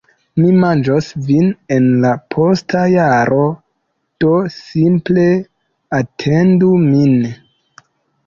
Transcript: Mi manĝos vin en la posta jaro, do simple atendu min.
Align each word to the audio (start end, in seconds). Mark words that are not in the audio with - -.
Mi 0.43 0.51
manĝos 0.61 1.09
vin 1.25 1.49
en 1.75 1.83
la 2.05 2.13
posta 2.35 2.81
jaro, 2.93 3.43
do 4.25 4.31
simple 4.55 5.25
atendu 6.01 6.71
min. 6.89 7.15